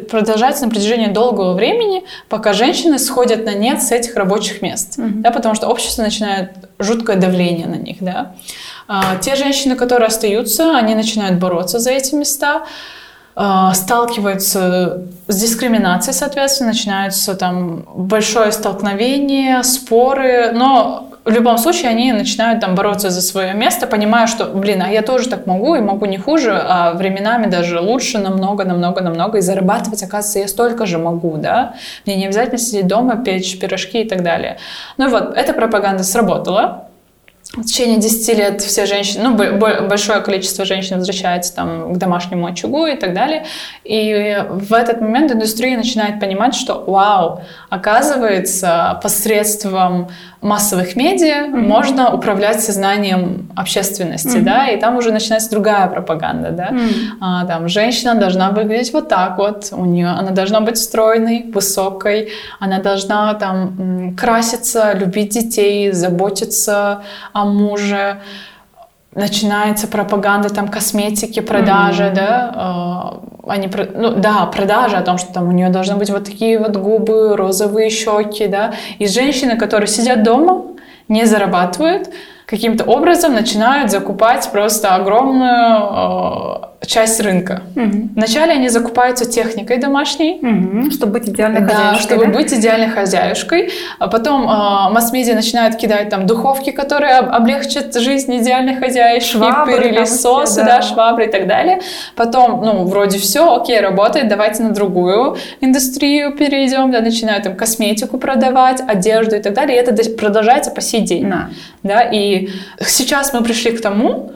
[0.09, 4.99] продолжается на протяжении долгого времени, пока женщины сходят на нет с этих рабочих мест.
[4.99, 5.09] Угу.
[5.17, 7.97] Да, потому что общество начинает жуткое давление на них.
[8.01, 8.33] Да.
[8.89, 12.67] А, те женщины, которые остаются, они начинают бороться за эти места,
[13.35, 22.13] а, сталкиваются с дискриминацией, соответственно, начинаются там большое столкновение, споры, но в любом случае они
[22.13, 25.81] начинают там бороться за свое место, понимая, что, блин, а я тоже так могу и
[25.81, 30.87] могу не хуже, а временами даже лучше намного, намного, намного, и зарабатывать, оказывается, я столько
[30.87, 31.75] же могу, да,
[32.07, 34.59] мне не обязательно сидеть дома, печь пирожки и так далее.
[34.99, 36.87] Ну и вот, эта пропаганда сработала,
[37.57, 39.59] в течение 10 лет все женщины, ну,
[39.89, 43.47] большое количество женщин возвращается там к домашнему очагу и так далее.
[43.85, 50.09] И в этот момент индустрия начинает понимать, что, вау, оказывается, посредством
[50.43, 51.57] массовых медиа mm-hmm.
[51.57, 54.43] можно управлять сознанием общественности, mm-hmm.
[54.43, 56.69] да, и там уже начинается другая пропаганда, да.
[56.69, 56.93] Mm-hmm.
[57.21, 62.31] А, там женщина должна выглядеть вот так вот, у нее она должна быть стройной, высокой,
[62.61, 68.21] она должна там краситься, любить детей, заботиться о муже
[69.17, 72.15] начинается пропаганда там косметики, продажи, mm-hmm.
[72.15, 73.13] да,
[73.45, 76.59] э, они, ну да, продажи о том, что там у нее должны быть вот такие
[76.59, 80.65] вот губы, розовые щеки, да, и женщины, которые сидят дома,
[81.09, 82.11] не зарабатывают,
[82.47, 87.63] каким-то образом начинают закупать просто огромную э, часть рынка.
[87.75, 88.11] Угу.
[88.15, 90.91] Вначале они закупаются техникой домашней, угу.
[90.93, 92.01] чтобы быть идеальной да, хозяюшкой.
[92.01, 92.33] чтобы да?
[92.33, 93.71] быть идеальной хозяюшкой.
[93.99, 100.61] А потом э, масс-медиа начинают кидать там духовки, которые облегчат жизнь идеальной хозяйки, швабры, пылесосы,
[100.61, 100.77] да.
[100.77, 101.81] да, швабры и так далее.
[102.15, 108.19] Потом, ну, вроде все, окей, работает, давайте на другую индустрию перейдем, да, начинают там косметику
[108.19, 109.77] продавать, одежду и так далее.
[109.77, 111.29] И это продолжается по сей день.
[111.29, 111.49] Да.
[111.83, 112.36] Да, и
[112.81, 114.33] сейчас мы пришли к тому,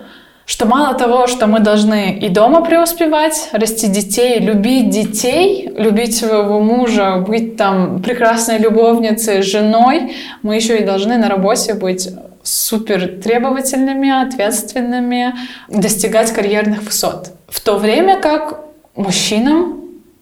[0.50, 6.60] что мало того, что мы должны и дома преуспевать, расти детей, любить детей, любить своего
[6.60, 12.08] мужа, быть там прекрасной любовницей, женой, мы еще и должны на работе быть
[12.42, 15.34] супер требовательными, ответственными,
[15.68, 17.30] достигать карьерных высот.
[17.48, 18.64] В то время как
[18.96, 19.80] мужчинам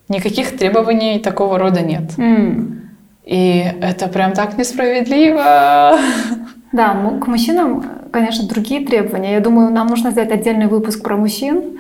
[0.08, 2.10] никаких требований такого рода нет.
[2.18, 2.80] Mm.
[3.24, 5.98] И это прям так несправедливо.
[6.72, 9.34] Да, к мужчинам, конечно, другие требования.
[9.34, 11.78] Я думаю, нам нужно сделать отдельный выпуск про мужчин.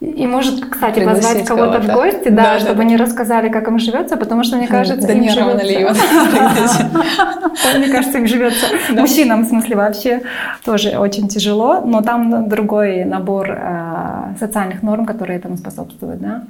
[0.00, 2.82] И может, кстати, позвать кого-то в гости, да, да чтобы да.
[2.82, 5.66] они рассказали, как им живется, потому что, мне кажется, да им живется...
[7.76, 8.66] Мне кажется, им живется...
[8.90, 10.22] Мужчинам, в смысле, вообще
[10.64, 16.44] тоже очень тяжело, но там другой набор э, социальных норм, которые этому способствуют, да.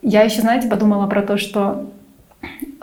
[0.00, 1.86] Я еще, знаете, подумала про то, что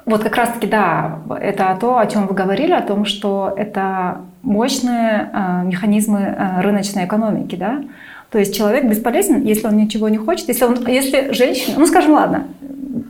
[0.09, 5.29] вот как раз-таки, да, это то, о чем вы говорили, о том, что это мощные
[5.33, 7.83] э, механизмы э, рыночной экономики, да.
[8.31, 12.13] То есть человек бесполезен, если он ничего не хочет, если, он, если женщина, ну скажем,
[12.13, 12.47] ладно,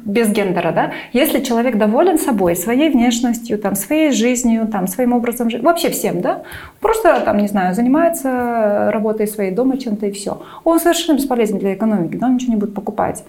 [0.06, 5.50] без гендера, да, если человек доволен собой, своей внешностью, там, своей жизнью, там, своим образом
[5.50, 6.44] жизни, вообще всем, да,
[6.80, 11.74] просто, там, не знаю, занимается работой своей дома чем-то и все, он совершенно бесполезен для
[11.74, 13.24] экономики, да, он ничего не будет покупать.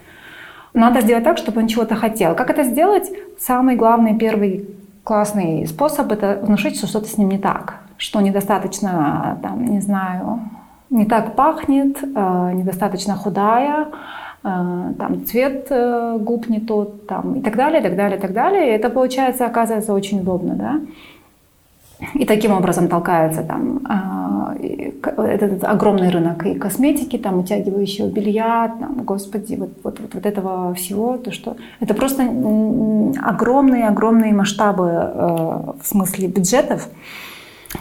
[0.74, 2.35] Надо сделать так, чтобы он чего-то хотел.
[2.35, 3.11] Как это сделать?
[3.38, 4.68] Самый главный, первый
[5.04, 10.40] классный способ– это внушить, что что-то с ним не так, что недостаточно, там, не знаю,
[10.90, 17.42] не так пахнет, э, недостаточно худая, э, там цвет э, губ не тот, там, и
[17.42, 18.68] так далее, и так далее, и так далее.
[18.68, 20.80] И это получается, оказывается, очень удобно, да.
[22.15, 24.55] И таким образом толкается там а,
[25.03, 30.75] этот огромный рынок и косметики, там утягивающего белья, там, господи, вот, вот, вот, вот этого
[30.75, 36.89] всего, то что это просто огромные-огромные масштабы э, в смысле бюджетов.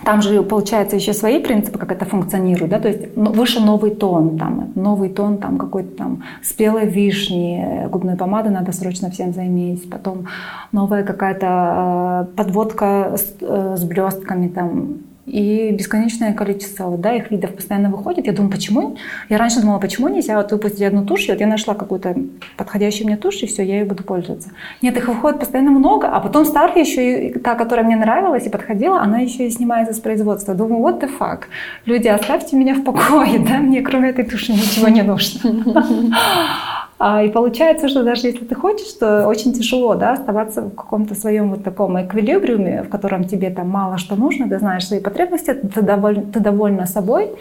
[0.04, 4.38] Там же получается еще свои принципы, как это функционирует, да, то есть выше новый тон,
[4.38, 10.28] там, новый тон там какой-то там спелой вишни, губной помады надо срочно всем заиметь, потом
[10.72, 14.98] новая какая-то э, подводка с, э, с блестками там,
[15.30, 18.26] и бесконечное количество да, их видов постоянно выходит.
[18.26, 18.98] Я думаю, почему?
[19.30, 22.16] Я раньше думала, почему нельзя вот выпустить одну тушь, и вот я нашла какую-то
[22.58, 24.50] подходящую мне тушь, и все, я ее буду пользоваться.
[24.82, 28.50] Нет, их выходит постоянно много, а потом старая еще и та, которая мне нравилась и
[28.50, 30.54] подходила, она еще и снимается с производства.
[30.54, 31.44] Думаю, вот the fuck.
[31.86, 35.40] Люди, оставьте меня в покое, да, мне кроме этой туши ничего не нужно.
[37.02, 41.16] А, и получается, что даже если ты хочешь, то очень тяжело да, оставаться в каком-то
[41.16, 45.54] своем вот таком эквилибриуме, в котором тебе там мало что нужно, ты знаешь свои потребности,
[45.54, 47.32] ты, доволь, ты довольна собой.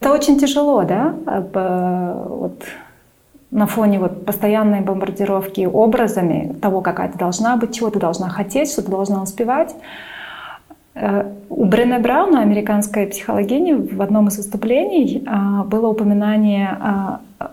[0.00, 2.64] Это очень тяжело, да, вот
[3.52, 8.72] на фоне вот постоянной бомбардировки образами того, какая ты должна быть, чего ты должна хотеть,
[8.72, 9.76] что ты должна успевать.
[10.94, 16.76] Э, у Брене Брауна, американской психологини, в одном из выступлений а, было упоминание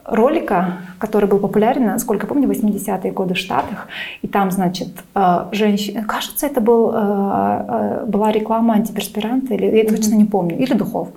[0.06, 3.88] ролика, который был популярен, насколько помню, в 80-е годы в Штатах.
[4.22, 6.04] И там, значит, а, женщина...
[6.04, 6.92] Кажется, это был,
[8.08, 11.10] была реклама антиперспиранта, или я точно не помню, или духов.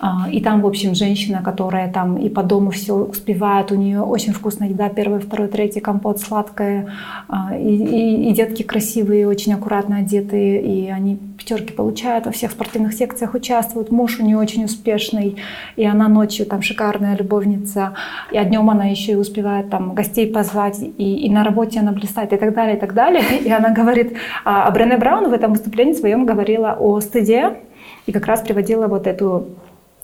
[0.00, 4.00] А, и там, в общем, женщина, которая там и по дому все успевает, у нее
[4.00, 6.94] очень вкусная еда, первый, второй, третий, компот сладкое,
[7.28, 11.18] а, и, и, и детки красивые, очень аккуратно одетые, и они
[11.48, 15.36] пятерки получают, во всех спортивных секциях участвуют, муж у нее очень успешный,
[15.76, 17.94] и она ночью там шикарная любовница,
[18.30, 22.32] и днем она еще и успевает там гостей позвать, и, и на работе она блистает,
[22.32, 23.22] и так далее, и так далее.
[23.44, 27.58] И она говорит, а Брене Браун в этом выступлении своем говорила о стыде,
[28.06, 29.48] и как раз приводила вот эту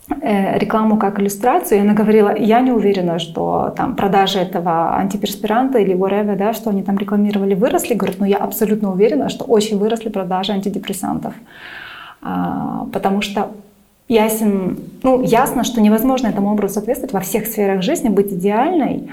[0.09, 5.95] рекламу как иллюстрацию, и она говорила, я не уверена, что там продажи этого антиперспиранта или
[5.95, 7.95] whatever, да, что они там рекламировали, выросли.
[7.95, 11.35] Говорит, но я абсолютно уверена, что очень выросли продажи антидепрессантов.
[12.23, 13.51] А, потому что
[14.09, 19.11] ясен, ну, ясно, что невозможно этому образу соответствовать во всех сферах жизни, быть идеальной,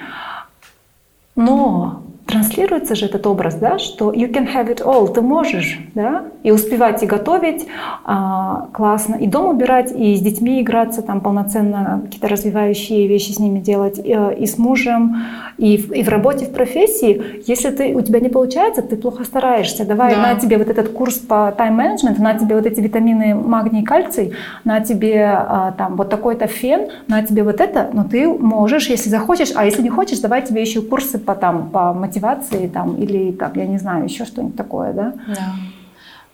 [1.35, 6.23] но транслируется же этот образ, да, что you can have it all, ты можешь, да,
[6.43, 7.67] и успевать и готовить
[8.05, 13.39] а, классно, и дом убирать, и с детьми играться, там полноценно какие-то развивающие вещи с
[13.39, 15.23] ними делать, и, э, и с мужем,
[15.57, 17.43] и в, и в работе, в профессии.
[17.45, 19.85] Если ты, у тебя не получается, ты плохо стараешься.
[19.85, 20.21] Давай да.
[20.21, 24.79] на тебе вот этот курс по тайм-менеджменту, на тебе вот эти витамины магний, кальций, на
[24.79, 29.51] тебе а, там вот такой-то фен, на тебе вот это, но ты можешь, если захочешь,
[29.55, 32.20] а если не хочешь, давай тебе еще курсы по, там, по мотивации
[32.67, 35.13] там, или, там, я не знаю, еще что-нибудь такое, да?
[35.27, 35.53] Да.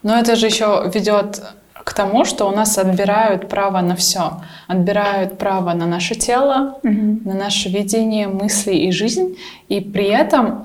[0.03, 1.41] Но это же еще ведет
[1.73, 4.41] к тому, что у нас отбирают право на все.
[4.67, 7.19] Отбирают право на наше тело, угу.
[7.25, 9.37] на наше видение, мысли и жизнь.
[9.69, 10.63] И при этом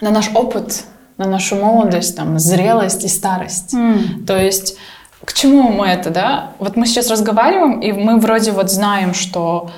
[0.00, 0.84] на наш опыт,
[1.16, 3.74] на нашу молодость, там, зрелость и старость.
[3.74, 4.24] Mm.
[4.26, 4.78] То есть
[5.24, 6.50] к чему мы это, да?
[6.58, 9.70] Вот мы сейчас разговариваем, и мы вроде вот знаем, что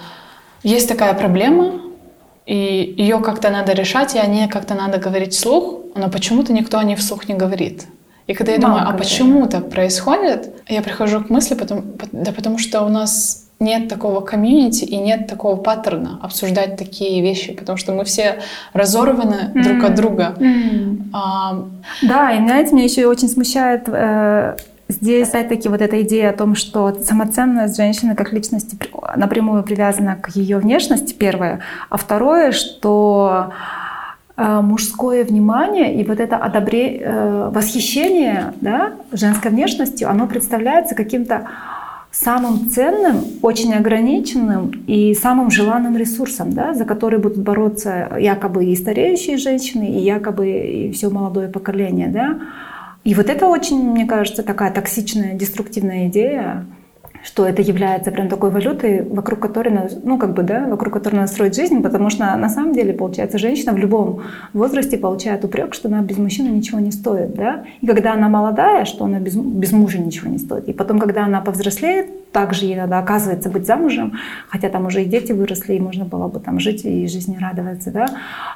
[0.62, 1.80] есть такая проблема,
[2.46, 6.78] и ее как-то надо решать, и о ней как-то надо говорить вслух, но почему-то никто
[6.78, 7.86] о ней вслух не говорит.
[8.26, 12.32] И когда я Мало думаю, а почему так происходит, я прихожу к мысли, потому, да
[12.32, 17.76] потому что у нас нет такого комьюнити и нет такого паттерна обсуждать такие вещи, потому
[17.76, 18.40] что мы все
[18.72, 19.62] разорваны mm.
[19.62, 20.34] друг от друга.
[20.38, 20.98] Mm.
[21.12, 21.64] А...
[22.02, 24.56] Да, и знаете, меня еще очень смущает э,
[24.90, 28.76] Здесь, опять-таки, вот эта идея о том, что самоценность женщины как личности
[29.16, 31.60] напрямую привязана к ее внешности, первое.
[31.88, 33.52] А второе, что
[34.36, 37.00] э, мужское внимание и вот это одобре...
[37.02, 41.48] Э, восхищение да, женской внешностью, оно представляется каким-то
[42.10, 48.74] самым ценным, очень ограниченным и самым желанным ресурсом, да, за который будут бороться якобы и
[48.74, 52.08] стареющие женщины, и якобы и все молодое поколение.
[52.08, 52.38] Да.
[53.04, 56.66] И вот это очень, мне кажется, такая токсичная, деструктивная идея,
[57.22, 61.28] что это является прям такой валютой, вокруг которой, ну, как бы, да, вокруг которой надо
[61.28, 65.88] строить жизнь, потому что на самом деле, получается, женщина в любом возрасте получает упрек, что
[65.88, 69.72] она без мужчины ничего не стоит, да, и когда она молодая, что она без, без
[69.72, 74.14] мужа ничего не стоит, и потом, когда она повзрослеет, также ей надо, оказывается, быть замужем,
[74.48, 77.90] хотя там уже и дети выросли, и можно было бы там жить и жизни радоваться,
[77.90, 78.06] да,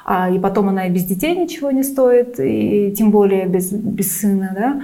[0.05, 4.19] а, и потом она и без детей ничего не стоит, и тем более без, без
[4.19, 4.81] сына, да,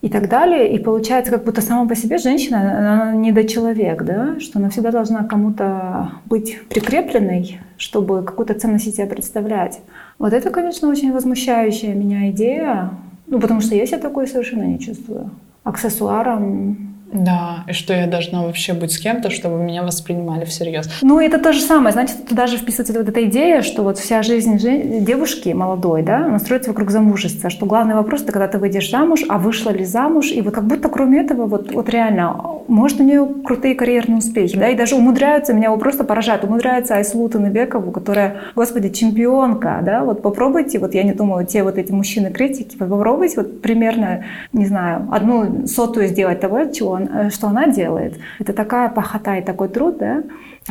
[0.00, 0.72] и так далее.
[0.72, 4.38] И получается, как будто сама по себе женщина, она недочеловек, да?
[4.40, 9.80] что она всегда должна кому-то быть прикрепленной, чтобы какую-то ценность себе представлять.
[10.18, 12.90] Вот это, конечно, очень возмущающая меня идея,
[13.26, 15.30] ну, потому что я себя такой совершенно не чувствую.
[15.64, 20.88] Аксессуаром да, и что я должна вообще быть с кем-то, чтобы меня воспринимали всерьез.
[21.02, 21.92] Ну, это то же самое.
[21.92, 24.58] Значит, туда же вписывается вот эта идея, что вот вся жизнь
[25.04, 29.22] девушки молодой, да, она строится вокруг замужества, что главный вопрос, это когда ты выйдешь замуж,
[29.28, 32.36] а вышла ли замуж, и вот как будто кроме этого, вот, вот реально,
[32.68, 36.96] может, у нее крутые карьерные успехи, да, и даже умудряются, меня его просто поражает, умудряется
[36.96, 41.90] Айслу Таныбекову, которая, господи, чемпионка, да, вот попробуйте, вот я не думаю, те вот эти
[41.90, 47.66] мужчины-критики, попробуйте вот примерно, не знаю, одну сотую сделать того, чего он, э, что она
[47.66, 48.18] делает.
[48.38, 50.22] Это такая пахота и такой труд, да,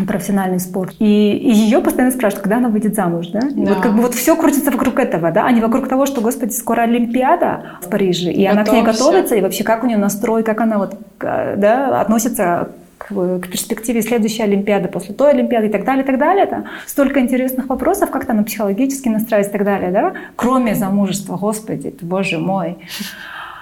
[0.06, 0.96] профессиональный спорт.
[1.00, 3.42] И, и ее постоянно спрашивают, когда она выйдет замуж, да?
[3.42, 3.74] да.
[3.74, 6.52] вот как бы вот все крутится вокруг этого, да, а не вокруг того, что, господи,
[6.52, 8.52] скоро Олимпиада в Париже, и Готовься.
[8.52, 12.70] она к ней готовится, и вообще как у нее настрой, как она вот, да, относится
[12.98, 16.44] к, к перспективе следующей Олимпиады, после той Олимпиады и так далее, и так далее.
[16.44, 20.14] Это столько интересных вопросов, как там психологически настраивать и так далее, да?
[20.36, 22.78] Кроме замужества, господи, боже мой.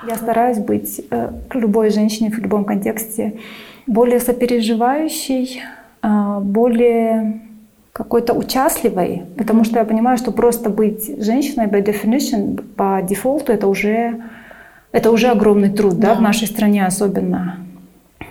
[0.08, 3.40] Я стараюсь быть э, к любой женщине в любом контексте
[3.88, 5.62] более сопереживающей,
[6.04, 7.42] э, более
[7.94, 13.68] какой-то участливой, потому что я понимаю, что просто быть женщиной by definition, по дефолту, это
[13.68, 14.22] уже,
[14.92, 17.65] это уже огромный труд, да, да в нашей стране особенно.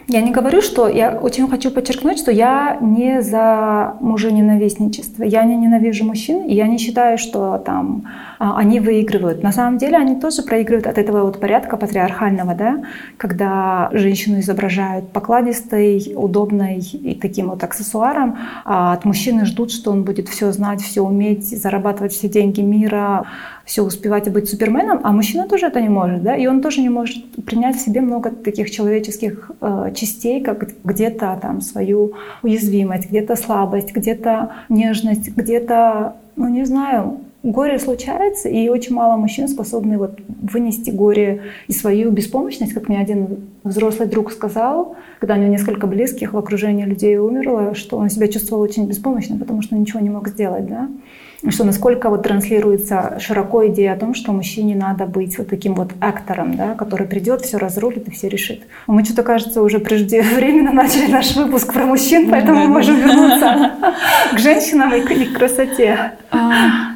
[0.07, 5.25] Я не говорю, что я очень хочу подчеркнуть, что я не за мужененавистничество.
[5.25, 8.05] Я не ненавижу мужчин, и я не считаю, что там
[8.39, 9.43] а, они выигрывают.
[9.43, 12.83] На самом деле они тоже проигрывают от этого вот порядка патриархального, да,
[13.17, 18.37] когда женщину изображают покладистой, удобной и таким вот аксессуаром,
[18.67, 23.25] а от мужчины ждут, что он будет все знать, все уметь, зарабатывать все деньги мира,
[23.65, 26.81] все успевать и быть суперменом, а мужчина тоже это не может, да, и он тоже
[26.81, 32.13] не может принять в себе много таких человеческих э, частей, как где-то там свою
[32.43, 39.49] уязвимость, где-то слабость, где-то нежность, где-то, ну не знаю, горе случается, и очень мало мужчин
[39.49, 45.39] способны вот вынести горе и свою беспомощность, как мне один взрослый друг сказал, когда у
[45.39, 49.77] него несколько близких в окружении людей умерло, что он себя чувствовал очень беспомощным, потому что
[49.77, 50.89] ничего не мог сделать, да
[51.51, 55.91] что насколько вот транслируется широко идея о том, что мужчине надо быть вот таким вот
[56.01, 58.63] актором, да, который придет, все разрулит и все решит.
[58.87, 63.73] Мы что-то, кажется, уже преждевременно начали наш выпуск про мужчин, поэтому мы можем вернуться
[64.33, 66.13] к женщинам и к красоте.
[66.31, 66.94] А,